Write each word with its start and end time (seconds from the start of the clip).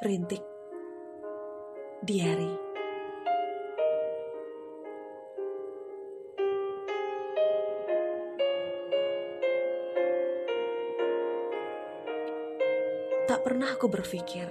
Rintik 0.00 0.40
Diary 2.00 2.56
Tak 13.28 13.44
pernah 13.44 13.76
aku 13.76 13.92
berpikir 13.92 14.48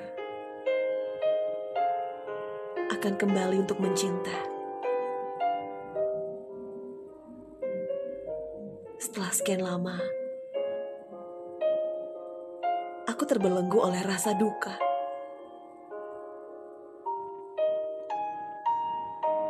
akan 2.93 3.13
kembali 3.18 3.66
untuk 3.66 3.81
mencinta. 3.81 4.38
Setelah 9.02 9.34
sekian 9.34 9.66
lama, 9.66 9.97
aku 13.09 13.25
terbelenggu 13.25 13.81
oleh 13.81 14.05
rasa 14.05 14.38
duka. 14.38 14.88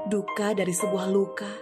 Duka 0.10 0.58
dari 0.58 0.74
sebuah 0.74 1.06
luka 1.06 1.54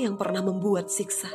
yang 0.00 0.16
pernah 0.16 0.40
membuat 0.40 0.88
siksa. 0.88 1.28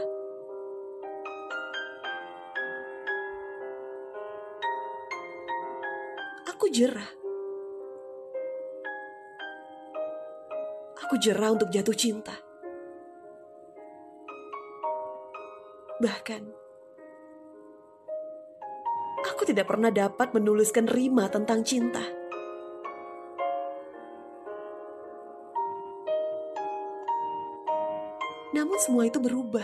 Aku 6.50 6.66
jerah. 6.74 7.14
Aku 11.06 11.22
jerah 11.22 11.54
untuk 11.54 11.70
jatuh 11.70 11.94
cinta. 11.94 12.34
Bahkan, 16.02 16.44
aku 19.30 19.46
tidak 19.46 19.70
pernah 19.70 19.94
dapat 19.94 20.34
menuliskan 20.34 20.90
rima 20.90 21.30
tentang 21.30 21.62
cinta. 21.62 22.21
Namun 28.52 28.76
semua 28.84 29.08
itu 29.08 29.16
berubah. 29.24 29.64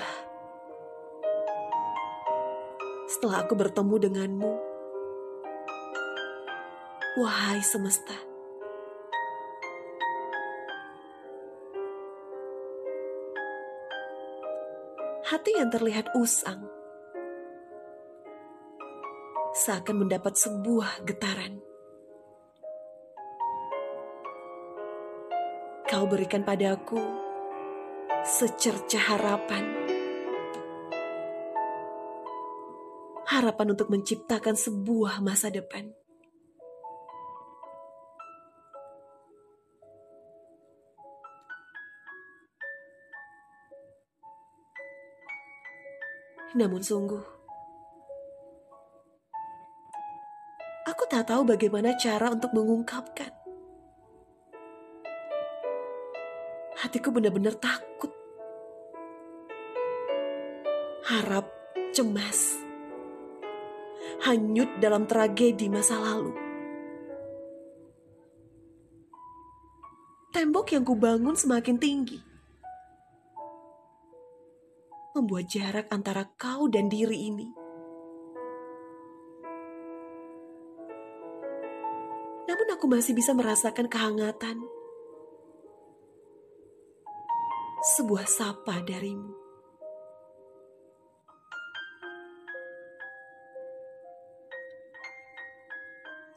Setelah 3.11 3.43
aku 3.43 3.59
bertemu 3.59 3.95
denganmu, 4.07 4.51
wahai 7.19 7.59
semesta. 7.59 8.15
Hati 15.27 15.59
yang 15.59 15.67
terlihat 15.67 16.15
usang 16.15 16.63
seakan 19.51 20.07
mendapat 20.07 20.39
sebuah 20.39 21.03
getaran. 21.03 21.59
Kau 25.91 26.07
berikan 26.07 26.47
padaku 26.47 27.26
secerca 28.25 28.97
harapan. 28.97 29.65
Harapan 33.27 33.67
untuk 33.75 33.91
menciptakan 33.93 34.55
sebuah 34.55 35.21
masa 35.21 35.53
depan. 35.53 35.93
Namun 46.57 46.81
sungguh, 46.81 47.21
aku 50.89 51.03
tak 51.05 51.29
tahu 51.29 51.45
bagaimana 51.45 51.93
cara 52.01 52.33
untuk 52.33 52.49
mengungkapkan. 52.57 53.46
Hatiku 56.77 57.09
benar-benar 57.09 57.57
takut. 57.57 58.13
Harap, 61.09 61.49
cemas, 61.89 62.61
hanyut 64.21 64.69
dalam 64.77 65.09
tragedi 65.09 65.73
masa 65.73 65.97
lalu. 65.97 66.37
Tembok 70.29 70.69
yang 70.69 70.85
kubangun 70.85 71.33
semakin 71.33 71.81
tinggi. 71.81 72.21
Membuat 75.17 75.49
jarak 75.49 75.89
antara 75.89 76.29
kau 76.37 76.69
dan 76.69 76.93
diri 76.93 77.25
ini. 77.25 77.49
Namun 82.45 82.67
aku 82.69 82.85
masih 82.85 83.17
bisa 83.17 83.33
merasakan 83.33 83.89
kehangatan. 83.89 84.76
Sebuah 87.97 88.29
sapa 88.29 88.77
darimu. 88.85 89.33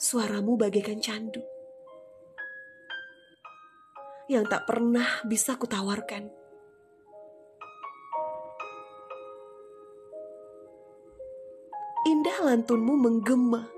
Suaramu 0.01 0.57
bagaikan 0.57 1.05
candu 1.05 1.45
yang 4.33 4.49
tak 4.49 4.65
pernah 4.65 5.21
bisa 5.29 5.61
kutawarkan. 5.61 6.33
Indah 12.09 12.39
lantunmu 12.41 12.95
menggema, 12.97 13.69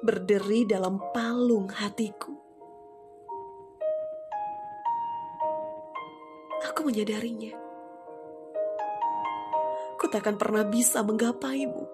berderi 0.00 0.64
dalam 0.64 0.96
palung 1.12 1.68
hatiku. 1.68 2.35
Aku 6.66 6.82
menyadarinya. 6.82 7.54
Ku 9.96 10.10
takkan 10.10 10.34
pernah 10.34 10.66
bisa 10.66 11.00
menggapaimu. 11.06 11.84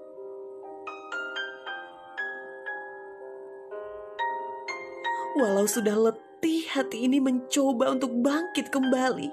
Walau 5.33 5.65
sudah 5.65 5.97
letih 5.97 6.69
hati 6.73 7.09
ini 7.09 7.21
mencoba 7.21 7.93
untuk 7.93 8.13
bangkit 8.21 8.69
kembali. 8.73 9.29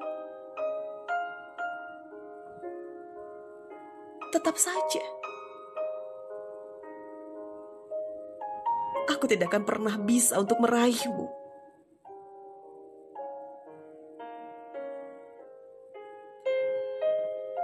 Tetap 4.35 4.55
saja. 4.55 5.03
Aku 9.11 9.27
tidak 9.27 9.51
akan 9.51 9.63
pernah 9.67 9.95
bisa 9.99 10.39
untuk 10.39 10.61
meraihmu. 10.63 11.48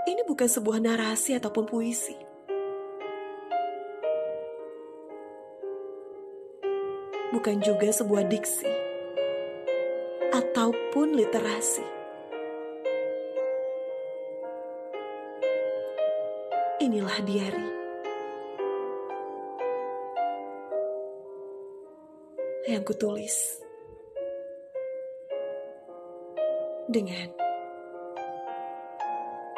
Ini 0.05 0.21
bukan 0.21 0.45
sebuah 0.45 0.85
narasi 0.85 1.33
ataupun 1.33 1.66
puisi. 1.66 2.13
Bukan 7.33 7.57
juga 7.66 7.89
sebuah 7.89 8.29
diksi 8.29 8.69
ataupun 10.29 11.17
literasi. 11.17 11.81
Inilah 16.85 17.17
diari. 17.25 17.69
Yang 22.69 22.83
kutulis 22.93 23.35
dengan 26.85 27.44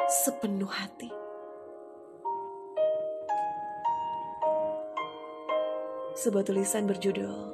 sepenuh 0.08 0.72
hati. 0.72 1.12
Sebuah 6.16 6.48
tulisan 6.48 6.88
berjudul 6.88 7.52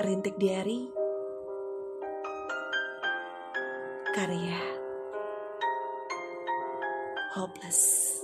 Rintik 0.00 0.38
Diari 0.38 0.88
Karya 4.14 4.62
Hopeless 7.34 8.22